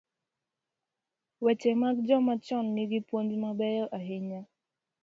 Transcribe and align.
Weche 1.43 1.71
mag 1.81 1.97
joma 2.07 2.33
chon 2.45 2.65
gi 2.67 2.73
nigi 2.75 2.99
puonj 3.07 3.31
mabeyo 3.43 3.85
ahinya. 3.97 4.41